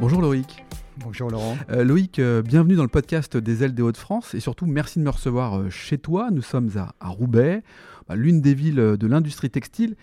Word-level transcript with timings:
Bonjour 0.00 0.22
Loïc. 0.22 0.64
Bonjour 0.96 1.28
Laurent. 1.28 1.58
Euh, 1.68 1.84
Loïc, 1.84 2.18
euh, 2.20 2.40
bienvenue 2.40 2.74
dans 2.74 2.84
le 2.84 2.88
podcast 2.88 3.36
des 3.36 3.62
ailes 3.62 3.74
des 3.74 3.82
Hauts-de-France 3.82 4.34
et 4.34 4.40
surtout 4.40 4.64
merci 4.64 4.98
de 4.98 5.04
me 5.04 5.10
recevoir 5.10 5.58
euh, 5.58 5.68
chez 5.68 5.98
toi. 5.98 6.30
Nous 6.32 6.40
sommes 6.40 6.70
à, 6.78 7.08
Roubaix, 7.08 7.62
bah, 8.08 8.16
l'une 8.16 8.40
des 8.40 8.54
villes 8.54 8.76
de 8.76 9.06
l'industrie 9.06 9.50
textile. 9.50 9.96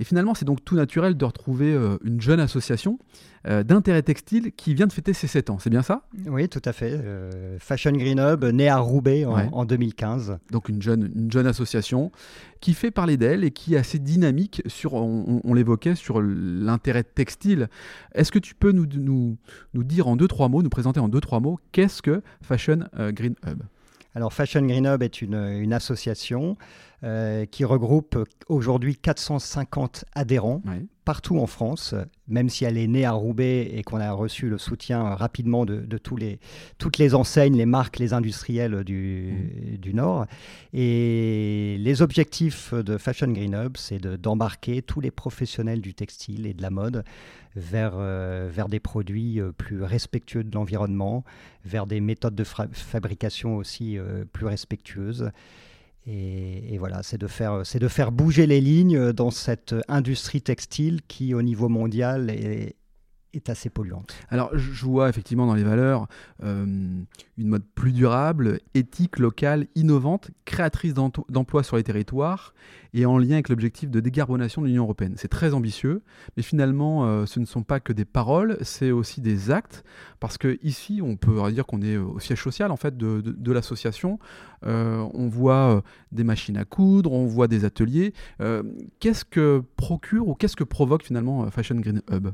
Et 0.00 0.04
finalement, 0.04 0.34
c'est 0.34 0.44
donc 0.44 0.64
tout 0.64 0.76
naturel 0.76 1.16
de 1.16 1.24
retrouver 1.24 1.72
une 2.04 2.20
jeune 2.20 2.40
association 2.40 2.98
euh, 3.46 3.62
d'intérêt 3.62 4.00
textile 4.00 4.52
qui 4.52 4.72
vient 4.72 4.86
de 4.86 4.92
fêter 4.92 5.12
ses 5.12 5.26
7 5.26 5.50
ans. 5.50 5.58
C'est 5.58 5.68
bien 5.68 5.82
ça? 5.82 6.06
Oui, 6.26 6.48
tout 6.48 6.62
à 6.64 6.72
fait. 6.72 6.92
Euh, 6.92 7.58
Fashion 7.58 7.92
Green 7.92 8.18
Hub, 8.18 8.42
né 8.42 8.70
à 8.70 8.78
Roubaix 8.78 9.26
en, 9.26 9.66
2015. 9.66 10.38
Donc 10.50 10.70
une 10.70 10.80
jeune, 10.80 11.12
une 11.14 11.30
jeune 11.30 11.46
association 11.46 12.10
qui 12.62 12.72
fait 12.72 12.90
parler 12.90 13.18
d'elle 13.18 13.44
et 13.44 13.50
qui 13.50 13.74
est 13.74 13.76
assez 13.76 13.98
dynamique 13.98 14.62
sur, 14.66 14.94
on, 14.94 15.52
l'évoquait, 15.52 15.94
sur 15.94 16.22
l'intérêt 16.22 17.04
textile. 17.04 17.68
Est-ce 18.14 18.32
que 18.32 18.38
tu 18.38 18.54
peux 18.54 18.72
nous, 18.72 18.86
nous, 18.86 19.36
nous 19.74 19.84
dire 19.84 20.08
en 20.08 20.16
deux, 20.16 20.28
trois 20.28 20.48
mots, 20.48 20.62
nous 20.62 20.70
présenter 20.70 21.00
en 21.00 21.10
deux, 21.10 21.20
trois 21.20 21.40
mots, 21.40 21.60
qu'est-ce 21.72 22.00
que 22.00 22.22
Fashion 22.40 22.84
euh, 22.98 23.12
Green 23.12 23.34
Hub? 23.46 23.62
Alors 24.14 24.32
Fashion 24.32 24.62
Green 24.62 24.86
Hub 24.86 25.02
est 25.02 25.20
une, 25.20 25.34
une 25.34 25.74
association 25.74 26.56
euh, 27.02 27.44
qui 27.44 27.64
regroupe 27.64 28.16
aujourd'hui 28.48 28.96
450 28.96 30.04
adhérents 30.14 30.62
partout 31.04 31.38
en 31.38 31.46
France, 31.46 31.94
même 32.28 32.48
si 32.48 32.64
elle 32.64 32.78
est 32.78 32.86
née 32.86 33.04
à 33.04 33.12
Roubaix 33.12 33.70
et 33.74 33.82
qu'on 33.82 34.00
a 34.00 34.10
reçu 34.12 34.48
le 34.48 34.56
soutien 34.56 35.14
rapidement 35.14 35.66
de, 35.66 35.98
tous 35.98 36.16
les, 36.16 36.40
toutes 36.78 36.98
les 36.98 37.14
enseignes, 37.14 37.56
les 37.56 37.66
marques, 37.66 37.98
les 37.98 38.14
industriels 38.14 38.84
du, 38.84 39.78
mmh. 39.84 39.90
Nord. 39.96 40.26
Et 40.72 41.76
les 41.78 42.00
objectifs 42.00 42.72
de 42.72 42.96
Fashion 42.96 43.28
Green 43.28 43.54
Hub, 43.54 43.76
c'est 43.76 44.00
d'embarquer 44.00 44.80
tous 44.80 45.00
les 45.00 45.10
professionnels 45.10 45.82
du 45.82 45.92
textile 45.92 46.46
et 46.46 46.54
de 46.54 46.62
la 46.62 46.70
mode 46.70 47.04
vers, 47.54 47.92
euh, 47.96 48.48
vers 48.50 48.68
des 48.68 48.80
produits 48.80 49.40
euh, 49.40 49.52
plus 49.52 49.82
respectueux 49.82 50.42
de 50.42 50.54
l'environnement, 50.54 51.22
vers 51.66 51.86
des 51.86 52.00
méthodes 52.00 52.34
de 52.34 52.44
fabrication 52.44 53.56
aussi 53.56 53.98
plus 54.32 54.46
respectueuses. 54.46 55.30
Et, 56.06 56.76
voilà, 56.78 57.02
c'est 57.02 57.16
de, 57.16 57.26
faire, 57.26 57.62
de 57.62 57.88
faire 57.88 58.12
bouger 58.12 58.46
les 58.46 58.60
lignes 58.60 59.12
dans 59.12 59.30
cette 59.30 59.74
industrie 59.88 60.42
textile 60.42 61.00
qui, 61.08 61.32
au 61.32 61.40
niveau 61.40 61.68
mondial, 61.68 62.28
est, 62.30 62.76
est 63.36 63.50
assez 63.50 63.70
polluante. 63.70 64.14
Alors, 64.28 64.56
je 64.56 64.84
vois 64.84 65.08
effectivement 65.08 65.46
dans 65.46 65.54
les 65.54 65.64
valeurs 65.64 66.06
euh, 66.42 66.64
une 66.64 67.48
mode 67.48 67.64
plus 67.74 67.92
durable, 67.92 68.60
éthique, 68.74 69.18
locale, 69.18 69.66
innovante, 69.74 70.30
créatrice 70.44 70.94
d'emplois 70.94 71.62
sur 71.62 71.76
les 71.76 71.82
territoires 71.82 72.54
et 72.92 73.06
en 73.06 73.18
lien 73.18 73.32
avec 73.32 73.48
l'objectif 73.48 73.90
de 73.90 74.00
décarbonation 74.00 74.62
de 74.62 74.68
l'Union 74.68 74.84
européenne. 74.84 75.14
C'est 75.16 75.28
très 75.28 75.52
ambitieux, 75.52 76.02
mais 76.36 76.42
finalement, 76.42 77.06
euh, 77.06 77.26
ce 77.26 77.40
ne 77.40 77.44
sont 77.44 77.62
pas 77.62 77.80
que 77.80 77.92
des 77.92 78.04
paroles, 78.04 78.56
c'est 78.62 78.92
aussi 78.92 79.20
des 79.20 79.50
actes, 79.50 79.84
parce 80.20 80.38
que 80.38 80.58
ici, 80.62 81.00
on 81.02 81.16
peut 81.16 81.50
dire 81.50 81.66
qu'on 81.66 81.82
est 81.82 81.96
au 81.96 82.20
siège 82.20 82.42
social 82.42 82.70
en 82.70 82.76
fait 82.76 82.96
de, 82.96 83.52
l'association. 83.52 84.18
Euh, 84.64 85.06
on 85.12 85.28
voit 85.28 85.82
des 86.12 86.24
machines 86.24 86.56
à 86.56 86.64
coudre, 86.64 87.12
on 87.12 87.26
voit 87.26 87.48
des 87.48 87.64
ateliers. 87.64 88.12
qu'est-ce 89.00 89.24
que 89.24 89.62
procure 89.76 90.28
ou 90.28 90.34
qu'est-ce 90.34 90.56
que 90.56 90.64
provoque 90.64 91.02
finalement 91.02 91.50
Fashion 91.50 91.76
Green 91.76 92.02
Hub? 92.10 92.28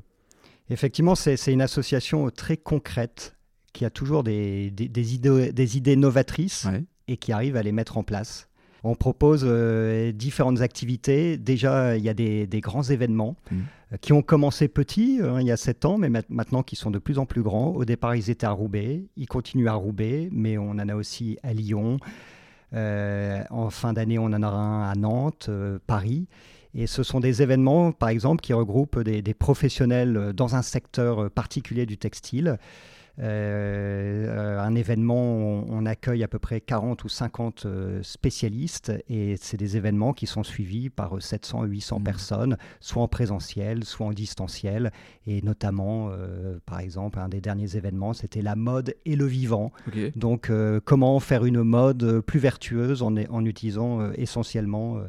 Effectivement, 0.70 1.14
c'est 1.14 1.52
une 1.52 1.62
association 1.62 2.30
très 2.30 2.56
concrète 2.56 3.36
qui 3.72 3.84
a 3.84 3.90
toujours 3.90 4.22
des, 4.22 4.70
des, 4.70 5.14
idées, 5.14 5.52
des 5.52 5.76
idées, 5.76 5.96
novatrices 5.96 6.66
et 7.08 7.16
qui 7.16 7.32
arrive 7.32 7.56
à 7.56 7.62
les 7.62 7.72
mettre 7.72 7.98
en 7.98 8.02
place. 8.02 8.48
On 8.82 8.94
propose 8.94 9.42
euh, 9.44 10.10
différentes 10.12 10.62
activités. 10.62 11.36
Déjà, 11.36 11.96
il 11.96 12.04
y 12.04 12.08
a 12.08 12.14
des, 12.14 12.46
grands 12.60 12.82
événements 12.82 13.36
mmh. 13.50 13.56
euh, 13.92 13.96
qui 14.00 14.12
ont 14.12 14.22
commencé 14.22 14.68
petits, 14.68 15.20
hein, 15.22 15.40
il 15.40 15.46
y 15.46 15.52
a 15.52 15.58
sept 15.58 15.84
ans, 15.84 15.98
mais 15.98 16.08
maintenant 16.08 16.62
qui 16.62 16.76
sont 16.76 16.90
de 16.90 16.98
plus 16.98 17.18
en 17.18 17.26
plus 17.26 17.42
grands. 17.42 17.68
Au 17.68 17.84
départ, 17.84 18.16
ils 18.16 18.30
étaient 18.30 18.46
à 18.46 18.52
Roubaix, 18.52 19.04
ils 19.16 19.26
continuent 19.26 19.68
à 19.68 19.74
Roubaix, 19.74 20.30
mais 20.32 20.56
on 20.56 20.70
en 20.70 20.88
a 20.88 20.94
aussi 20.94 21.36
à 21.42 21.52
Lyon. 21.52 21.98
Euh, 22.72 23.42
en 23.50 23.68
fin 23.68 23.92
d'année, 23.92 24.18
on 24.18 24.26
en 24.26 24.42
aura 24.42 24.60
un 24.60 24.90
à 24.90 24.94
Nantes, 24.94 25.50
Paris. 25.86 26.26
Et 26.74 26.86
ce 26.86 27.02
sont 27.02 27.20
des 27.20 27.42
événements, 27.42 27.92
par 27.92 28.10
exemple, 28.10 28.42
qui 28.42 28.52
regroupent 28.52 29.00
des, 29.00 29.34
professionnels 29.34 30.16
euh, 30.16 30.32
dans 30.32 30.54
un 30.54 30.62
secteur 30.62 31.24
euh, 31.24 31.28
particulier 31.28 31.86
du 31.86 31.98
textile. 31.98 32.58
Euh, 33.18 34.58
un 34.58 34.74
événement, 34.74 35.20
on, 35.20 35.66
on, 35.68 35.84
accueille 35.84 36.22
à 36.22 36.28
peu 36.28 36.38
près 36.38 36.60
40 36.60 37.04
ou 37.04 37.08
50 37.08 37.66
spécialistes 38.00 38.92
et 39.10 39.36
c'est 39.36 39.58
des 39.58 39.76
événements 39.76 40.14
qui 40.14 40.26
sont 40.26 40.42
suivis 40.42 40.88
par 40.88 41.20
700 41.20 41.64
800 41.64 41.98
mmh. 41.98 42.02
personnes, 42.02 42.56
soit 42.78 43.02
en 43.02 43.08
présentiel, 43.08 43.84
soit 43.84 44.06
en 44.06 44.12
distanciel. 44.12 44.90
Et 45.26 45.42
notamment, 45.42 46.10
par 46.64 46.80
exemple, 46.80 47.18
un 47.18 47.28
des 47.28 47.42
derniers 47.42 47.76
événements, 47.76 48.14
c'était 48.14 48.42
la 48.42 48.56
mode 48.56 48.94
et 49.04 49.16
le 49.16 49.26
vivant. 49.26 49.70
Donc, 50.16 50.50
comment 50.86 51.20
faire 51.20 51.44
une 51.44 51.62
mode 51.62 52.20
plus 52.22 52.40
vertueuse 52.40 53.02
en, 53.02 53.14
en 53.16 53.44
utilisant 53.44 54.12
essentiellement 54.12 55.02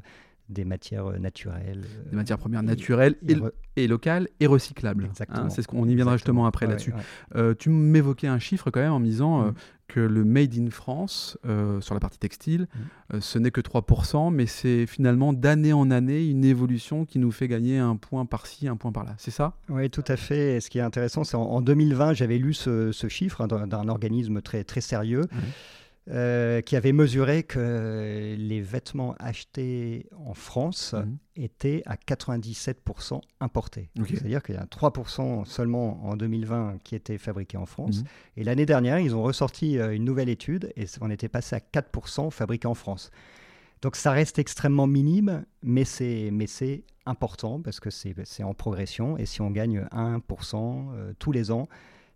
des 0.51 0.65
matières 0.65 1.07
euh, 1.07 1.17
naturelles. 1.17 1.85
Des 2.09 2.15
matières 2.15 2.37
premières 2.37 2.63
naturelles 2.63 3.15
et, 3.75 3.87
locales 3.87 4.27
et 4.39 4.47
recyclables. 4.47 5.09
Hein, 5.29 5.49
c'est 5.49 5.61
ce 5.61 5.67
qu'on 5.67 5.87
y 5.87 5.95
viendra 5.95 6.17
justement 6.17 6.45
après 6.45 6.67
là-dessus. 6.67 6.93
Euh, 7.35 7.55
tu 7.57 7.69
m'évoquais 7.69 8.27
un 8.27 8.39
chiffre 8.39 8.69
quand 8.69 8.81
même 8.81 8.91
en 8.91 8.99
me 8.99 9.05
disant 9.05 9.41
euh, 9.41 9.51
mm. 9.51 9.53
que 9.87 9.99
le 9.99 10.23
Made 10.23 10.55
in 10.57 10.69
France, 10.69 11.37
sur 11.79 11.93
la 11.93 11.99
partie 11.99 12.19
textile, 12.19 12.67
mm. 13.13 13.21
ce 13.21 13.39
n'est 13.39 13.51
que 13.51 13.61
3%, 13.61 14.33
mais 14.33 14.45
c'est 14.45 14.85
finalement 14.85 15.33
d'année 15.33 15.73
en 15.73 15.89
année 15.89 16.25
une 16.25 16.45
évolution 16.45 17.05
qui 17.05 17.19
nous 17.19 17.31
fait 17.31 17.47
gagner 17.47 17.79
un 17.79 17.95
point 17.95 18.25
par-ci, 18.25 18.67
un 18.67 18.75
point 18.75 18.91
par-là. 18.91 19.15
C'est 19.17 19.31
ça? 19.31 19.55
Oui, 19.69 19.89
tout 19.89 20.05
à 20.07 20.17
fait. 20.17 20.57
Et 20.57 20.59
ce 20.59 20.69
qui 20.69 20.79
est 20.79 20.81
intéressant, 20.81 21.23
c'est 21.23 21.37
en, 21.37 21.61
2020, 21.61 22.13
j'avais 22.13 22.37
lu 22.37 22.53
ce, 22.53 22.91
chiffre 23.09 23.41
hein, 23.41 23.47
d'un 23.47 23.87
organisme 23.87 24.41
très, 24.41 24.63
très 24.63 24.81
sérieux. 24.81 25.23
Euh, 26.09 26.61
qui 26.61 26.75
avait 26.75 26.93
mesuré 26.93 27.43
que 27.43 28.35
les 28.35 28.59
vêtements 28.59 29.13
achetés 29.19 30.07
en 30.17 30.33
France 30.33 30.93
mhm. 30.93 31.17
étaient 31.35 31.83
à 31.85 31.95
97% 31.95 33.21
importés. 33.39 33.91
C'est-à-dire 34.07 34.41
qu'il 34.41 34.55
y 34.55 34.57
a 34.57 34.65
3% 34.65 35.45
seulement 35.45 36.03
en 36.03 36.17
2020 36.17 36.79
qui 36.83 36.95
étaient 36.95 37.19
fabriqués 37.19 37.57
en 37.57 37.67
France. 37.67 37.99
Mhm. 37.99 38.05
Et 38.37 38.43
l'année 38.43 38.65
dernière, 38.65 38.97
ils 38.97 39.15
ont 39.15 39.21
ressorti 39.21 39.77
euh, 39.77 39.93
une 39.93 40.03
nouvelle 40.03 40.29
étude 40.29 40.73
et 40.75 40.85
on 41.01 41.11
était 41.11 41.29
passé 41.29 41.55
à 41.55 41.59
4% 41.59 42.31
fabriqués 42.31 42.67
en 42.67 42.73
France. 42.73 43.11
Donc 43.83 43.95
ça 43.95 44.11
reste 44.11 44.39
extrêmement 44.39 44.87
minime, 44.87 45.45
mais 45.61 45.85
c'est 45.85 46.83
important 47.05 47.61
parce 47.61 47.79
que 47.79 47.91
c'est 47.91 48.43
en 48.43 48.55
progression. 48.55 49.19
Et 49.19 49.27
si 49.27 49.41
on 49.41 49.51
gagne 49.51 49.85
1% 49.91 50.93
euh, 50.95 51.13
tous 51.19 51.31
les 51.31 51.51
ans, 51.51 51.69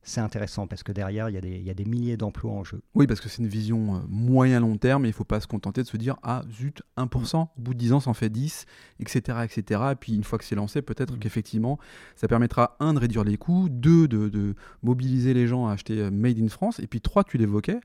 c'est 0.06 0.22
intéressant 0.22 0.68
parce 0.68 0.84
que 0.84 0.92
derrière, 0.92 1.30
il 1.30 1.34
y, 1.34 1.70
a 1.70 1.74
des, 1.74 1.86
milliers 1.86 2.16
d'emplois 2.16 2.52
en 2.52 2.64
jeu. 2.64 2.82
Oui, 2.94 3.08
parce 3.08 3.20
que 3.20 3.28
c'est 3.28 3.42
une 3.42 3.48
vision 3.48 3.96
euh, 3.96 4.00
moyen-long 4.08 4.78
terme 4.78 5.04
et 5.04 5.08
il 5.08 5.12
ne 5.12 5.16
faut 5.16 5.24
pas 5.24 5.40
se 5.40 5.48
contenter 5.48 5.82
de 5.82 5.88
se 5.88 5.98
dire 5.98 6.16
Ah, 6.22 6.44
zut, 6.52 6.84
1%, 6.96 7.38
au 7.38 7.48
bout 7.58 7.74
de 7.74 7.80
10 7.80 7.94
ans, 7.94 8.00
ça 8.00 8.12
en 8.12 8.14
fait 8.14 8.30
10, 8.30 8.68
etc. 9.00 9.40
etc. 9.44 9.82
Et 9.92 9.96
puis, 9.96 10.14
une 10.14 10.24
fois 10.24 10.38
que 10.38 10.46
c'est 10.46 10.56
lancé, 10.56 10.84
peut-être 10.84 11.16
mm. 11.16 11.20
qu'effectivement, 11.20 11.80
ça 12.16 12.28
permettra, 12.28 12.78
un, 12.80 12.94
de 12.94 13.00
réduire 13.00 13.24
les 13.24 13.38
coûts, 13.38 13.68
deux, 13.68 14.08
de, 14.08 14.54
mobiliser 14.84 15.34
les 15.34 15.48
gens 15.48 15.68
à 15.68 15.74
acheter 15.74 16.00
euh, 16.00 16.12
Made 16.12 16.40
in 16.40 16.50
France, 16.50 16.80
et 16.80 16.86
puis 16.86 17.02
trois, 17.02 17.24
tu 17.24 17.40
l'évoquais, 17.40 17.80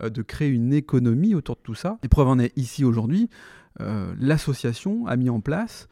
euh, 0.00 0.08
de 0.08 0.22
créer 0.22 0.48
une 0.48 0.72
économie 0.72 1.34
autour 1.34 1.56
de 1.56 1.60
tout 1.60 1.74
ça. 1.74 1.98
Et 2.02 2.08
preuve 2.08 2.28
en 2.28 2.38
est 2.38 2.56
ici 2.56 2.84
aujourd'hui, 2.84 3.28
l'association 4.18 5.06
a 5.06 5.16
mis 5.16 5.28
en 5.28 5.40
place 5.40 5.86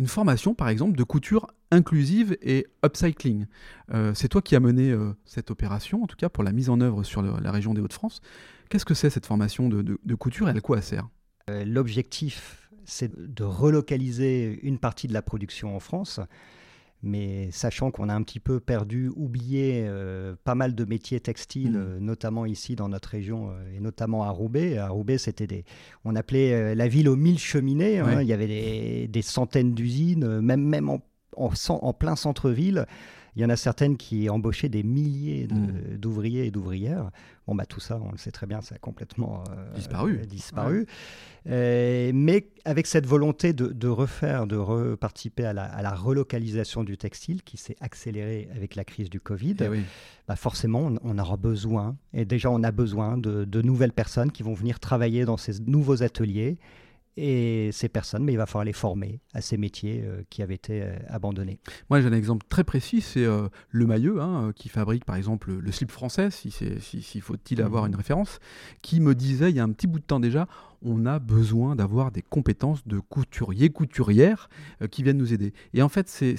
une 0.00 0.08
formation, 0.08 0.54
par 0.54 0.70
exemple, 0.70 0.96
de 0.96 1.04
couture 1.04 1.46
inclusive 1.70 2.34
et 2.40 2.66
upcycling. 2.82 3.44
Euh, 3.92 4.14
c'est 4.14 4.28
toi 4.28 4.40
qui 4.40 4.56
as 4.56 4.60
mené 4.60 4.90
euh, 4.90 5.12
cette 5.26 5.50
opération, 5.50 6.02
en 6.02 6.06
tout 6.06 6.16
cas 6.16 6.30
pour 6.30 6.42
la 6.42 6.52
mise 6.52 6.70
en 6.70 6.80
œuvre 6.80 7.04
sur 7.04 7.20
la 7.20 7.52
région 7.52 7.74
des 7.74 7.82
Hauts-de-France. 7.82 8.22
Qu'est-ce 8.70 8.86
que 8.86 8.94
c'est 8.94 9.10
cette 9.10 9.26
formation 9.26 9.68
de, 9.68 10.14
couture 10.14 10.48
et 10.48 10.56
à 10.56 10.60
quoi 10.62 10.78
elle 10.78 10.82
sert? 10.82 11.06
Euh, 11.50 11.66
L'objectif, 11.66 12.70
c'est 12.86 13.14
de 13.14 13.44
relocaliser 13.44 14.58
une 14.62 14.78
partie 14.78 15.06
de 15.06 15.12
la 15.12 15.20
production 15.20 15.76
en 15.76 15.80
France 15.80 16.18
mais 17.02 17.50
sachant 17.50 17.90
qu'on 17.90 18.08
a 18.08 18.14
un 18.14 18.22
petit 18.22 18.40
peu 18.40 18.60
perdu, 18.60 19.10
oublié 19.16 19.84
euh, 19.86 20.34
pas 20.44 20.54
mal 20.54 20.74
de 20.74 20.84
métiers 20.84 21.20
textiles, 21.20 21.72
mmh. 21.72 21.76
euh, 21.76 22.00
notamment 22.00 22.44
ici 22.44 22.76
dans 22.76 22.88
notre 22.88 23.08
région 23.08 23.50
euh, 23.50 23.76
et 23.76 23.80
notamment 23.80 24.24
à 24.24 24.30
Roubaix. 24.30 24.76
À 24.78 24.88
Roubaix, 24.88 25.18
c'était 25.18 25.46
des, 25.46 25.64
on 26.04 26.14
appelait 26.14 26.74
la 26.74 26.88
ville 26.88 27.08
aux 27.08 27.16
mille 27.16 27.38
cheminées. 27.38 28.00
Hein. 28.00 28.20
Il 28.20 28.28
y 28.28 28.32
avait 28.32 29.08
des, 29.08 29.22
centaines 29.22 29.74
d'usines, 29.74 30.40
même 30.40 30.62
même 30.62 30.88
en, 30.88 31.00
en 31.36 31.92
plein 31.92 32.16
centre-ville. 32.16 32.86
Il 33.36 33.42
y 33.42 33.44
en 33.44 33.50
a 33.50 33.56
certaines 33.56 33.96
qui 33.96 34.28
embauchaient 34.28 34.68
des 34.68 34.82
milliers 34.82 35.46
hmm. 35.50 35.96
d'ouvriers 35.96 36.46
et 36.46 36.50
d'ouvrières. 36.50 37.10
Bon, 37.46 37.54
bah, 37.54 37.66
tout 37.66 37.80
ça, 37.80 38.00
on 38.02 38.12
le 38.12 38.18
sait 38.18 38.30
très 38.30 38.46
bien, 38.46 38.60
ça 38.60 38.76
a 38.76 38.78
complètement 38.78 39.42
euh, 39.50 39.74
disparu. 39.74 40.20
disparu. 40.26 40.86
Euh, 41.48 42.12
mais 42.14 42.48
avec 42.64 42.86
cette 42.86 43.06
volonté 43.06 43.52
de, 43.52 43.88
refaire, 43.88 44.46
de 44.46 44.56
reparticiper 44.56 45.44
à 45.44 45.52
la, 45.52 45.94
relocalisation 45.94 46.84
du 46.84 46.96
textile 46.96 47.42
qui 47.42 47.56
s'est 47.56 47.76
accélérée 47.80 48.48
avec 48.54 48.74
la 48.76 48.84
crise 48.84 49.10
du 49.10 49.20
Covid, 49.20 49.56
eh 49.60 49.80
bah 50.28 50.36
forcément, 50.36 50.92
on, 51.02 51.18
aura 51.18 51.36
besoin, 51.36 51.96
et 52.12 52.24
déjà 52.24 52.50
on 52.50 52.62
a 52.62 52.70
besoin 52.70 53.16
de 53.16 53.62
nouvelles 53.62 53.92
personnes 53.92 54.30
qui 54.30 54.42
vont 54.42 54.54
venir 54.54 54.78
travailler 54.78 55.24
dans 55.24 55.36
ces 55.36 55.60
nouveaux 55.60 56.02
ateliers 56.02 56.58
et 57.16 57.70
ces 57.72 57.88
personnes, 57.88 58.24
mais 58.24 58.32
il 58.32 58.36
va 58.36 58.46
falloir 58.46 58.64
les 58.64 58.72
former 58.72 59.20
à 59.34 59.40
ces 59.40 59.56
métiers 59.56 60.02
euh, 60.04 60.22
qui 60.30 60.42
avaient 60.42 60.54
été 60.54 60.82
euh, 60.82 60.96
abandonnés. 61.08 61.58
Moi, 61.88 62.00
j'ai 62.00 62.06
un 62.06 62.12
exemple 62.12 62.46
très 62.48 62.64
précis, 62.64 63.00
c'est 63.00 63.24
euh, 63.24 63.48
le 63.70 63.86
Mailleux, 63.86 64.20
hein, 64.20 64.52
qui 64.54 64.68
fabrique 64.68 65.04
par 65.04 65.16
exemple 65.16 65.52
le 65.52 65.72
slip 65.72 65.90
français, 65.90 66.30
s'il 66.30 66.52
si, 66.52 67.02
si, 67.02 67.20
faut-il 67.20 67.62
avoir 67.62 67.84
mmh. 67.84 67.88
une 67.88 67.96
référence, 67.96 68.38
qui 68.82 69.00
me 69.00 69.14
disait 69.14 69.50
il 69.50 69.56
y 69.56 69.60
a 69.60 69.64
un 69.64 69.72
petit 69.72 69.86
bout 69.86 69.98
de 69.98 70.04
temps 70.04 70.20
déjà, 70.20 70.46
on 70.82 71.06
a 71.06 71.18
besoin 71.18 71.76
d'avoir 71.76 72.10
des 72.10 72.22
compétences 72.22 72.86
de 72.86 72.98
couturiers, 72.98 73.70
couturières 73.70 74.48
euh, 74.82 74.86
qui 74.86 75.02
viennent 75.02 75.18
nous 75.18 75.32
aider. 75.32 75.52
Et 75.74 75.82
en 75.82 75.88
fait, 75.88 76.08
c'est 76.08 76.36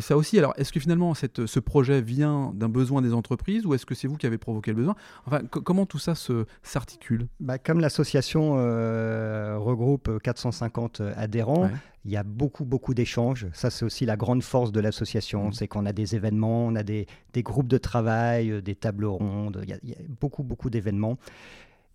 ça 0.00 0.16
aussi. 0.16 0.38
Alors, 0.38 0.54
est-ce 0.56 0.72
que 0.72 0.80
finalement, 0.80 1.14
cette, 1.14 1.46
ce 1.46 1.60
projet 1.60 2.00
vient 2.00 2.52
d'un 2.54 2.68
besoin 2.68 3.02
des 3.02 3.12
entreprises 3.12 3.66
ou 3.66 3.74
est-ce 3.74 3.86
que 3.86 3.94
c'est 3.94 4.08
vous 4.08 4.16
qui 4.16 4.26
avez 4.26 4.38
provoqué 4.38 4.70
le 4.70 4.76
besoin? 4.76 4.94
Enfin, 5.26 5.40
comment 5.44 5.86
tout 5.86 5.98
ça 5.98 6.14
s'articule? 6.62 7.28
Bah, 7.40 7.58
Comme 7.58 7.80
l'association 7.80 8.54
euh, 8.56 9.56
regroupe 9.58 10.18
450 10.22 11.02
adhérents, 11.16 11.70
il 12.04 12.10
y 12.10 12.16
a 12.16 12.24
beaucoup, 12.24 12.64
beaucoup 12.64 12.94
d'échanges. 12.94 13.46
Ça, 13.52 13.70
c'est 13.70 13.84
aussi 13.84 14.06
la 14.06 14.16
grande 14.16 14.42
force 14.42 14.72
de 14.72 14.80
l'association. 14.80 15.48
Mmh. 15.48 15.52
C'est 15.52 15.68
qu'on 15.68 15.86
a 15.86 15.92
des 15.92 16.16
événements, 16.16 16.66
on 16.66 16.74
a 16.74 16.82
des, 16.82 17.06
des, 17.32 17.42
groupes 17.42 17.68
de 17.68 17.78
travail, 17.78 18.50
euh, 18.50 18.60
des 18.60 18.74
tables 18.74 19.04
rondes. 19.04 19.60
Il 19.62 19.70
y 19.70 19.72
a, 19.72 19.76
il 19.82 19.90
y 19.90 19.94
a 19.94 19.98
beaucoup, 20.20 20.42
beaucoup 20.42 20.70
d'événements. 20.70 21.16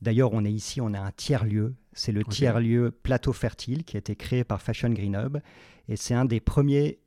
D'ailleurs, 0.01 0.33
on 0.33 0.45
est 0.45 0.51
ici, 0.51 0.81
on 0.81 0.93
a 0.93 0.99
un 0.99 1.11
tiers-lieu. 1.11 1.75
C'est 1.93 2.11
le 2.11 2.23
tiers-lieu 2.23 2.91
Plateau 2.91 3.33
Fertile 3.33 3.83
qui 3.83 3.97
a 3.97 3.99
été 3.99 4.15
créé 4.15 4.43
par 4.43 4.61
Fashion 4.61 4.89
Green 4.89 5.15
Hub. 5.15 5.37
Et 5.89 5.95
c'est 5.95 6.13
un 6.13 6.25
des 6.25 6.39
premiers 6.39 6.99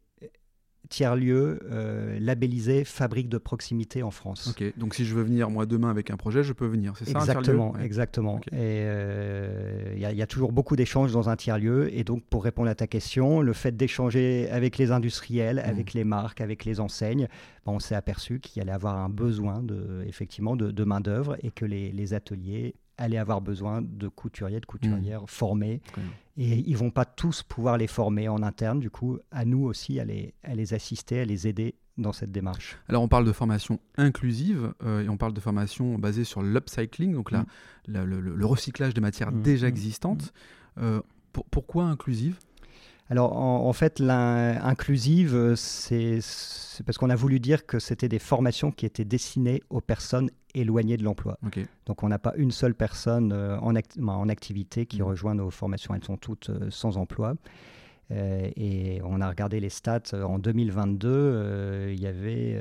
tiers-lieu 0.91 1.61
euh, 1.71 2.19
labellisé 2.21 2.85
fabrique 2.85 3.29
de 3.29 3.39
proximité 3.39 4.03
en 4.03 4.11
France. 4.11 4.49
Ok, 4.49 4.77
donc 4.77 4.95
si 4.95 5.07
je 5.07 5.15
veux 5.15 5.23
venir 5.23 5.49
moi 5.49 5.65
demain 5.65 5.89
avec 5.89 6.11
un 6.11 6.17
projet, 6.17 6.43
je 6.43 6.53
peux 6.53 6.67
venir, 6.67 6.95
c'est 6.99 7.09
ça 7.09 7.21
Exactement, 7.21 7.75
exactement. 7.79 8.41
Et 8.49 8.83
euh, 8.85 9.95
il 9.95 10.01
y, 10.01 10.23
a 10.23 10.27
toujours 10.27 10.53
beaucoup 10.53 10.77
d'échanges 10.77 11.13
dans 11.13 11.29
un 11.29 11.37
tiers-lieu. 11.37 11.95
Et 11.95 12.03
donc 12.03 12.25
pour 12.25 12.43
répondre 12.43 12.69
à 12.69 12.75
ta 12.75 12.89
question, 12.89 13.41
le 13.41 13.53
fait 13.53 13.77
d'échanger 13.77 14.51
avec 14.51 14.77
les 14.79 14.91
industriels, 14.91 15.63
mmh. 15.65 15.71
avec 15.71 15.95
les 15.95 16.05
marques, 16.05 16.41
avec 16.41 16.65
les 16.65 16.81
enseignes, 16.81 17.29
on 17.67 17.79
s'est 17.79 17.95
aperçu 17.95 18.41
qu'il 18.41 18.63
allait 18.63 18.73
avoir 18.73 18.97
un 18.97 19.09
besoin 19.09 19.63
de, 19.63 20.03
effectivement 20.07 20.57
de, 20.57 20.85
main-d'œuvre 20.85 21.37
et 21.43 21.51
que 21.51 21.65
les, 21.65 21.93
les 21.93 22.15
ateliers 22.15 22.75
allaient 23.01 23.19
avoir 23.19 23.41
besoin 23.41 23.83
de 23.83 24.09
couturiers, 24.09 24.61
de 24.61 24.67
couturières 24.67 25.23
mmh. 25.23 25.29
formés. 25.29 25.81
Et 26.37 26.59
ils 26.69 26.77
vont 26.77 26.91
pas 26.91 27.05
tous 27.05 27.43
pouvoir 27.43 27.79
les 27.79 27.87
former 27.87 28.29
en 28.29 28.43
interne. 28.43 28.79
Du 28.79 28.91
coup, 28.91 29.19
à 29.31 29.45
nous 29.45 29.65
aussi 29.65 29.99
à 29.99 30.05
les, 30.05 30.35
à 30.45 30.55
les 30.55 30.75
assister, 30.75 31.21
à 31.21 31.25
les 31.25 31.49
aider 31.49 31.75
dans 31.97 32.13
cette 32.13 32.31
démarche. 32.31 32.79
Alors 32.89 33.03
on 33.03 33.09
parle 33.09 33.25
de 33.25 33.33
formation 33.33 33.79
inclusive 33.97 34.73
euh, 34.85 35.03
et 35.03 35.09
on 35.09 35.17
parle 35.17 35.35
de 35.35 35.41
formation 35.41 35.99
basée 35.99 36.25
sur 36.25 36.43
l'upcycling, 36.43 37.13
donc 37.13 37.31
là, 37.31 37.45
mmh. 37.89 38.03
le, 38.05 38.47
recyclage 38.47 38.95
de 38.95 39.01
matières 39.01 39.33
mmh. 39.33 39.43
déjà 39.43 39.69
existantes. 39.69 40.33
Euh, 40.79 41.01
pourquoi 41.51 41.85
inclusive? 41.85 42.39
Alors 43.11 43.37
en, 43.37 43.73
fait, 43.73 43.99
l'inclusive, 43.99 45.35
euh, 45.35 45.57
c'est 45.57 46.21
parce 46.87 46.97
qu'on 46.97 47.11
a 47.11 47.17
voulu 47.17 47.41
dire 47.41 47.67
que 47.67 47.81
c'était 47.81 48.09
des 48.09 48.21
formations 48.21 48.71
qui 48.71 48.87
étaient 48.87 49.05
destinées 49.05 49.65
aux 49.69 49.81
personnes 49.81 50.31
éloignées 50.55 50.97
de 50.97 51.03
l'emploi. 51.03 51.37
Donc 51.87 52.05
on 52.05 52.09
n'a 52.09 52.21
pas 52.21 52.33
une 52.37 52.53
seule 52.53 52.75
personne 52.75 53.33
euh, 53.33 53.59
en, 53.59 53.75
en, 53.75 54.29
activité 54.29 54.87
qui 54.87 55.01
mmh. 55.01 55.05
rejoint 55.05 55.35
nos 55.35 55.51
formations, 55.51 55.93
elles 55.93 56.05
sont 56.05 56.17
toutes 56.17 56.51
euh, 56.51 56.71
sans 56.71 56.99
emploi. 56.99 57.35
et 58.11 59.01
on 59.05 59.21
a 59.21 59.29
regardé 59.29 59.59
les 59.59 59.71
stats 59.71 60.15
en 60.15 60.39
2022, 60.39 61.89
il 61.91 62.01
y 62.01 62.07
avait 62.07 62.61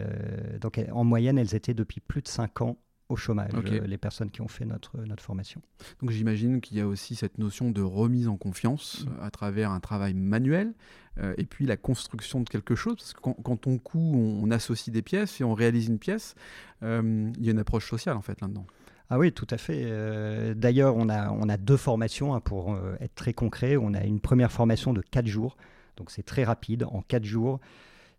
donc 0.62 0.80
en 0.92 1.04
moyenne 1.04 1.38
elles 1.40 1.56
étaient 1.56 1.74
depuis 1.74 2.02
plus 2.02 2.22
de 2.22 2.28
5 2.28 2.62
ans 2.62 2.78
au 3.09 3.15
chômage, 3.15 3.51
euh, 3.56 3.81
les 3.85 3.97
personnes 3.97 4.29
qui 4.29 4.41
ont 4.41 4.47
fait 4.47 4.65
notre, 4.65 4.97
notre 5.00 5.23
formation. 5.23 5.61
Donc 6.00 6.11
j'imagine 6.11 6.61
qu'il 6.61 6.77
y 6.77 6.81
a 6.81 6.88
aussi 6.88 7.15
cette 7.15 7.39
notion 7.39 7.71
de 7.71 7.81
remise 7.81 8.27
en 8.27 8.38
confiance 8.38 9.06
mm. 9.06 9.23
à 9.23 9.31
travers 9.31 9.71
un 9.71 9.79
travail 9.79 10.13
manuel 10.13 10.73
euh, 11.17 11.33
et 11.38 11.45
puis 11.45 11.65
la 11.65 11.75
construction 11.75 12.41
de 12.41 12.47
quelque 12.47 12.75
chose. 12.75 12.95
Parce 12.95 13.13
que 13.13 13.19
quand, 13.19 13.67
on 13.67 13.79
coud, 13.79 14.15
on, 14.15 14.51
associe 14.51 14.94
des 14.94 15.01
pièces 15.01 15.41
et 15.41 15.44
on 15.44 15.56
réalise 15.56 15.88
une 15.88 15.97
pièce, 15.97 16.35
euh, 16.83 17.31
il 17.38 17.45
y 17.45 17.50
a 17.50 17.51
une 17.51 17.59
approche 17.59 17.89
sociale 17.89 18.15
en 18.15 18.21
fait 18.21 18.39
là-dedans. 18.41 18.67
Ah 19.09 19.17
oui, 19.17 19.31
tout 19.31 19.47
à 19.50 19.57
fait. 19.57 20.53
D'ailleurs, 20.53 20.95
on 20.95 21.09
a, 21.09 21.31
on 21.31 21.50
a 21.50 21.57
deux 21.57 21.77
formations, 21.77 22.35
hein, 22.35 22.41
pour 22.41 22.77
être 23.00 23.15
très 23.15 23.33
concret. 23.33 23.75
On 23.75 23.95
a 23.95 24.03
une 24.03 24.19
première 24.19 24.51
formation 24.51 24.94
de 24.94 25.01
4 25.01 25.25
jours, 25.25 25.57
donc 25.97 26.11
c'est 26.11 26.21
très 26.21 26.44
rapide. 26.44 26.83
En 26.83 27.01
4 27.01 27.23
jours, 27.23 27.59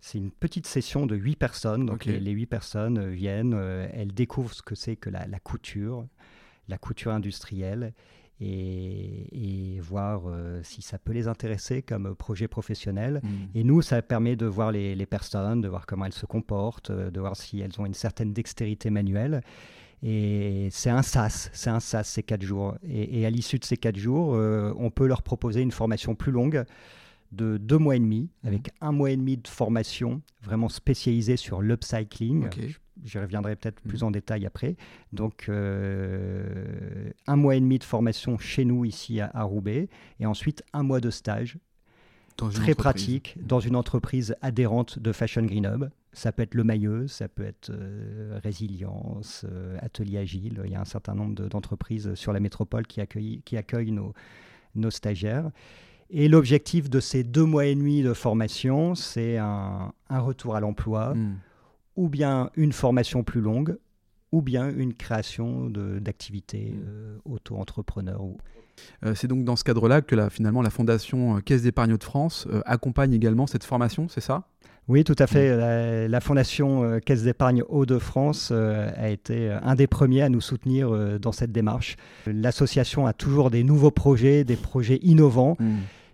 c'est 0.01 0.19
une 0.19 0.31
petite 0.31 0.67
session 0.67 1.07
de 1.07 1.15
huit 1.15 1.37
personnes. 1.37 1.87
Donc 1.87 2.05
les, 2.05 2.31
huit 2.31 2.47
personnes 2.47 2.99
euh, 2.99 3.11
viennent, 3.11 3.55
euh, 3.55 3.87
elles 3.93 4.13
découvrent 4.13 4.55
ce 4.55 4.63
que 4.63 4.75
c'est 4.75 4.97
que 4.97 5.11
la, 5.11 5.27
couture, 5.41 6.07
la 6.69 6.79
couture 6.79 7.13
industrielle, 7.13 7.93
et, 8.43 9.79
voir 9.83 10.23
euh, 10.27 10.61
si 10.63 10.83
ça 10.83 10.99
peut 10.99 11.13
les 11.13 11.29
intéresser 11.29 11.83
comme 11.83 12.15
projet 12.15 12.49
professionnel. 12.49 13.21
Hmm. 13.23 13.29
Et 13.55 13.65
nous, 13.65 13.83
ça 13.83 14.01
permet 14.01 14.37
de 14.37 14.47
voir 14.47 14.73
les, 14.73 15.07
personnes, 15.07 15.61
de 15.61 15.69
voir 15.69 15.85
comment 15.85 16.07
elles 16.07 16.13
se 16.13 16.27
comportent, 16.27 16.93
de 16.93 17.21
voir 17.21 17.37
si 17.37 17.61
elles 17.61 17.79
ont 17.79 17.87
une 17.87 17.95
certaine 17.95 18.33
dextérité 18.33 18.89
manuelle. 18.89 19.43
Et 20.03 20.69
c'est 20.71 20.89
un 20.89 21.03
SAS, 21.03 21.51
c'est 21.53 21.69
un 21.69 21.81
SAS 21.81 22.09
ces 22.09 22.23
quatre 22.23 22.43
jours. 22.43 22.77
Et, 22.89 23.27
à 23.27 23.31
l'issue 23.31 23.59
de 23.59 23.65
ces 23.65 23.77
quatre 23.77 23.99
jours, 23.99 24.31
on 24.31 24.91
peut 24.91 25.07
leur 25.07 25.23
proposer 25.23 25.61
une 25.61 25.73
formation 25.73 26.15
plus 26.15 26.33
longue 26.33 26.65
de 27.33 27.59
deux 27.59 27.79
mois 27.79 27.97
et 27.97 28.01
demi, 28.01 28.31
mhm. 28.43 28.49
avec 28.49 28.71
un 28.81 28.93
mois 28.93 29.11
et 29.11 29.17
demi 29.17 29.37
de 29.37 29.49
formation 29.49 30.23
vraiment 30.43 30.69
spécialisée 30.69 31.37
sur 31.37 31.61
l'upcycling. 31.63 32.49
J'y 33.03 33.19
reviendrai 33.19 33.57
peut-être 33.57 33.81
plus 33.81 34.03
mhm. 34.03 34.09
en 34.09 34.11
détail 34.11 34.47
après. 34.47 34.77
Donc, 35.13 35.47
euh, 35.49 37.11
un 37.27 37.37
mois 37.37 37.57
et 37.57 37.61
demi 37.61 37.79
de 37.79 37.85
formation 37.85 38.39
chez 38.39 38.65
nous, 38.65 38.85
ici 38.85 39.21
à, 39.21 39.43
Roubaix, 39.43 39.89
et 40.19 40.27
ensuite 40.27 40.63
un 40.73 40.83
mois 40.83 41.01
de 41.01 41.11
stage 41.11 41.59
très 42.37 42.75
pratique 42.75 43.37
dans 43.43 43.61
une 43.61 43.77
entreprise 43.77 44.35
adhérente 44.41 44.99
de 44.99 45.13
Fashion 45.13 45.43
Green 45.43 45.67
Hub. 45.67 45.91
Ça 46.13 46.33
peut 46.33 46.43
être 46.43 46.55
le 46.55 46.65
mailleux, 46.65 47.07
ça 47.07 47.29
peut 47.29 47.45
être 47.45 47.71
euh, 47.71 48.41
Résilience, 48.43 49.45
euh, 49.49 49.79
Atelier 49.81 50.19
Agile. 50.19 50.61
Il 50.65 50.73
y 50.73 50.75
a 50.75 50.81
un 50.81 50.87
certain 50.87 51.15
nombre 51.15 51.49
d'entreprises 51.49 52.15
sur 52.15 52.33
la 52.33 52.41
métropole 52.41 52.87
qui 52.87 53.01
accueillent, 53.01 53.43
qui 53.45 53.57
accueillent 53.57 53.93
nos, 53.93 54.13
nos 54.75 54.91
stagiaires. 54.91 55.51
Et 56.13 56.29
l'objectif 56.29 56.91
de 56.91 56.99
ces 56.99 57.23
deux 57.23 57.45
mois 57.45 57.67
et 57.67 57.75
demi 57.75 58.03
de 58.03 58.13
formation, 58.13 58.97
c'est 58.97 59.39
un, 59.39 59.93
retour 60.11 60.57
à 60.57 60.61
l'emploi, 60.61 61.15
hmm. 61.15 61.37
ou 61.95 62.09
bien 62.09 62.51
une 62.57 62.73
formation 62.73 63.23
plus 63.23 63.41
longue, 63.41 63.79
ou 64.33 64.43
bien 64.43 64.71
une 64.71 64.95
création 64.95 65.71
d'activités 65.71 66.73
hmm. 66.75 66.85
euh, 66.89 67.19
auto-entrepreneur. 67.25 68.21
Euh, 69.05 69.15
c'est 69.15 69.29
donc 69.29 69.45
dans 69.45 69.55
ce 69.55 69.63
cadre-là 69.63 70.01
que 70.01 70.17
la, 70.17 70.31
finalement 70.31 70.63
la 70.63 70.71
Fondation 70.71 71.37
euh, 71.37 71.41
Caisse 71.41 71.63
d'épargne 71.63 71.97
de 71.97 72.03
France 72.03 72.49
accompagne 72.65 73.13
également 73.13 73.47
cette 73.47 73.65
formation, 73.65 74.09
c'est 74.09 74.23
ça? 74.23 74.49
Oui, 74.89 75.05
tout 75.05 75.17
à 75.17 75.29
fait. 75.29 75.55
Hmm. 75.55 76.11
La, 76.11 76.21
Fondation 76.21 76.99
Caisse 77.07 77.23
d'épargne 77.23 77.63
Hauts-de-France 77.69 78.51
a 78.51 79.09
été 79.09 79.49
un 79.63 79.77
des 79.77 79.87
premiers 79.87 80.23
à 80.23 80.29
nous 80.29 80.41
soutenir 80.41 81.21
dans 81.21 81.31
cette 81.31 81.53
démarche. 81.53 81.97
L'association 82.27 83.07
a 83.07 83.13
toujours 83.13 83.51
des 83.53 83.63
nouveaux 83.63 83.93
projets, 83.93 84.43
des 84.43 84.57
projets 84.57 84.99
innovants. 85.03 85.57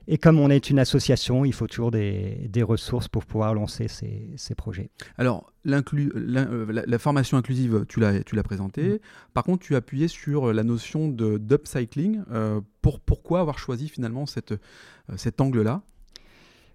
Et 0.09 0.19
comme 0.19 0.39
on 0.39 0.51
est 0.51 0.71
une 0.71 0.79
association, 0.79 1.45
il 1.45 1.53
faut 1.53 1.67
toujours 1.67 1.91
des, 1.91 2.63
ressources 2.63 3.09
pour 3.09 3.25
pouvoir 3.25 3.55
lancer 3.55 3.89
ces, 3.89 4.55
projets. 4.57 4.91
Alors, 5.19 5.53
euh, 5.67 6.67
la, 6.87 6.99
formation 6.99 7.37
inclusive, 7.37 7.85
tu 7.89 8.01
l'as 8.01 8.43
présentée. 8.43 8.89
Mm. 8.89 8.99
Par 9.35 9.45
contre, 9.45 9.65
tu 9.65 9.75
as 9.75 9.79
appuyé 9.79 10.09
sur 10.09 10.53
la 10.53 10.63
notion 10.63 11.09
d'upcycling. 11.09 12.23
Euh, 12.31 12.61
pour, 12.83 13.01
pourquoi 13.01 13.41
avoir 13.41 13.59
choisi 13.59 13.89
finalement 13.89 14.27
cette, 14.27 14.53
euh, 14.53 15.17
cet 15.17 15.41
angle-là? 15.41 15.83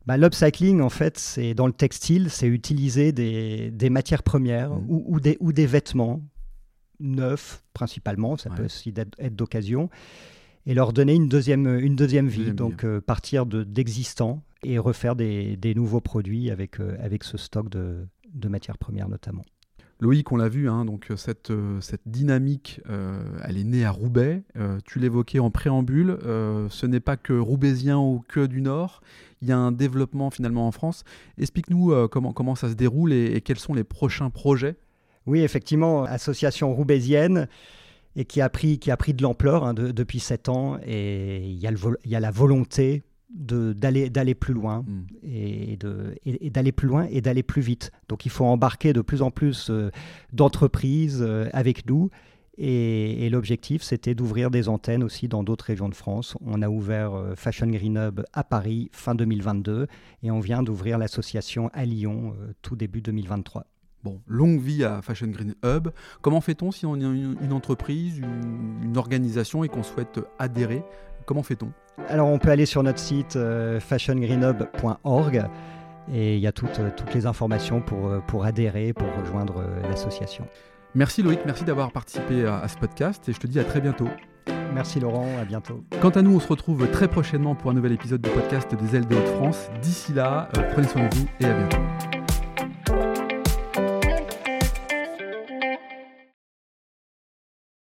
Bah, 0.05 0.17
L'upcycling, 0.17 0.81
en 0.81 0.89
fait, 0.89 1.17
c'est 1.17 1.53
dans 1.53 1.67
le 1.67 1.73
textile, 1.73 2.29
c'est 2.29 2.47
utiliser 2.47 3.13
des, 3.13 3.89
matières 3.89 4.23
premières 4.23 4.71
mm. 4.71 4.85
ou, 4.89 5.19
des, 5.21 5.37
ou 5.39 5.53
des 5.53 5.65
vêtements 5.65 6.21
neufs 6.99 7.63
principalement, 7.73 8.37
ça 8.37 8.49
peut 8.49 8.65
aussi 8.65 8.93
être 9.17 9.35
d'occasion, 9.35 9.89
et 10.65 10.73
leur 10.73 10.93
donner 10.93 11.15
une 11.15 11.27
deuxième, 11.27 11.79
une 11.79 11.95
deuxième 11.95 12.27
vie, 12.27 12.53
donc 12.53 12.83
euh, 12.83 13.01
partir 13.01 13.45
d'existants 13.45 14.43
et 14.63 14.77
refaire 14.77 15.15
des, 15.15 15.57
des, 15.57 15.73
nouveaux 15.73 16.01
produits 16.01 16.51
avec, 16.51 16.79
euh, 16.79 16.95
avec 17.01 17.23
ce 17.23 17.37
stock 17.37 17.69
de, 17.69 18.07
de 18.33 18.47
matières 18.47 18.77
premières 18.77 19.09
notamment. 19.09 19.43
Loïc, 19.99 20.31
on 20.31 20.37
l'a 20.37 20.49
vu, 20.49 20.67
hein, 20.67 20.85
donc 20.85 21.11
cette, 21.15 21.53
cette 21.79 22.01
dynamique, 22.07 22.81
elle 23.43 23.55
est 23.55 23.63
née 23.63 23.85
à 23.85 23.91
Roubaix. 23.91 24.41
tu 24.83 24.97
l'évoquais 24.97 25.37
en 25.37 25.51
préambule. 25.51 26.17
ce 26.23 26.85
n'est 26.87 26.99
pas 26.99 27.17
que 27.17 27.33
roubaisien 27.33 27.99
ou 27.99 28.23
que 28.27 28.47
du 28.47 28.63
Nord. 28.63 29.01
Il 29.43 29.47
y 29.47 29.51
a 29.51 29.59
un 29.59 29.71
développement 29.71 30.31
finalement 30.31 30.67
en 30.67 30.71
France. 30.71 31.03
Explique-nous 31.37 31.93
comment, 32.07 32.33
comment 32.33 32.55
ça 32.55 32.69
se 32.69 32.73
déroule 32.73 33.13
et, 33.13 33.35
et, 33.35 33.41
quels 33.41 33.59
sont 33.59 33.75
les 33.75 33.83
prochains 33.83 34.31
projets? 34.31 34.75
Oui, 35.27 35.41
effectivement, 35.41 36.03
association 36.05 36.73
roubaisienne 36.73 37.47
et 38.15 38.25
qui 38.25 38.41
a 38.41 38.49
pris, 38.49 38.79
qui 38.79 38.91
a 38.91 38.97
pris 38.97 39.13
de 39.13 39.23
l'ampleur 39.23 39.63
hein, 39.63 39.73
depuis 39.73 40.19
sept 40.19 40.49
ans. 40.49 40.77
Et 40.85 41.45
il 41.45 41.59
y, 41.59 41.67
a 41.67 41.71
il 42.05 42.11
y 42.11 42.15
a 42.15 42.19
la 42.19 42.31
volonté 42.31 43.03
d'aller 43.33 44.09
d'aller 44.09 44.35
plus 44.35 44.53
loin 44.53 44.83
mm. 44.85 45.03
et 45.23 46.49
d'aller 46.49 46.71
plus 46.71 46.87
loin 46.87 47.07
et 47.09 47.21
d'aller 47.21 47.43
plus 47.43 47.61
vite. 47.61 47.91
Donc 48.09 48.25
il 48.25 48.31
faut 48.31 48.45
embarquer 48.45 48.93
de 48.93 49.01
plus 49.01 49.21
en 49.21 49.31
plus 49.31 49.69
euh, 49.69 49.89
d'entreprises 50.33 51.21
euh, 51.21 51.49
avec 51.53 51.87
nous. 51.87 52.09
Et, 52.57 53.29
l'objectif, 53.29 53.81
c'était 53.81 54.13
d'ouvrir 54.13 54.51
des 54.51 54.67
antennes 54.67 55.03
aussi 55.03 55.27
dans 55.27 55.41
d'autres 55.41 55.65
régions 55.65 55.89
de 55.89 55.95
France. 55.95 56.35
On 56.45 56.61
a 56.61 56.69
ouvert 56.69 57.13
euh, 57.13 57.33
Fashion 57.35 57.67
Green 57.67 57.97
Hub 57.97 58.21
à 58.33 58.43
Paris 58.43 58.89
fin 58.91 59.15
2022 59.15 59.87
et 60.21 60.31
on 60.31 60.41
vient 60.41 60.61
d'ouvrir 60.61 60.97
l'association 60.97 61.69
à 61.73 61.85
Lyon 61.85 62.35
tout 62.61 62.75
début 62.75 63.01
2023. 63.01 63.65
Bon, 64.03 64.19
longue 64.27 64.59
vie 64.59 64.83
à 64.83 65.01
Fashion 65.03 65.27
Green 65.27 65.53
Hub. 65.63 65.89
Comment 66.21 66.41
fait-on 66.41 66.71
si 66.71 66.87
on 66.87 66.95
est 66.95 67.03
une, 67.03 67.53
entreprise, 67.53 68.17
une, 68.17 68.97
organisation 68.97 69.63
et 69.63 69.69
qu'on 69.69 69.83
souhaite 69.83 70.19
adhérer? 70.39 70.83
Comment 71.27 71.43
fait-on? 71.43 71.71
Alors, 72.09 72.27
on 72.27 72.39
peut 72.39 72.49
aller 72.49 72.65
sur 72.65 72.81
notre 72.81 72.97
site 72.97 73.35
euh, 73.35 73.79
fashiongreenhub.org 73.79 75.45
et 76.11 76.35
il 76.35 76.41
y 76.41 76.47
a 76.47 76.51
toutes, 76.51 76.79
euh, 76.79 76.89
toutes 76.95 77.13
les 77.13 77.27
informations 77.27 77.79
pour, 77.79 78.07
euh, 78.07 78.19
pour 78.25 78.43
adhérer, 78.43 78.91
pour 78.91 79.07
rejoindre 79.19 79.63
l'association. 79.87 80.47
Merci 80.95 81.21
Loïc, 81.21 81.39
merci 81.45 81.63
d'avoir 81.63 81.91
participé 81.91 82.45
à, 82.45 82.67
ce 82.67 82.77
podcast 82.77 83.29
et 83.29 83.33
je 83.33 83.39
te 83.39 83.45
dis 83.45 83.59
à 83.59 83.63
très 83.63 83.81
bientôt. 83.81 84.09
Merci 84.73 84.99
Laurent, 84.99 85.27
à 85.39 85.45
bientôt. 85.45 85.83
Quant 86.01 86.09
à 86.09 86.21
nous, 86.21 86.35
on 86.35 86.39
se 86.39 86.47
retrouve 86.47 86.89
très 86.89 87.07
prochainement 87.07 87.55
pour 87.55 87.69
un 87.69 87.73
nouvel 87.73 87.91
épisode 87.91 88.21
du 88.21 88.29
podcast 88.31 88.73
des 88.73 88.95
ailes 88.95 89.07
de 89.07 89.15
Haute-France. 89.15 89.69
D'ici 89.81 90.11
là, 90.13 90.49
prenez 90.71 90.87
soin 90.87 91.07
de 91.07 91.15
vous 91.15 91.27
et 91.39 91.45
à 91.45 91.53
bientôt. 91.53 92.10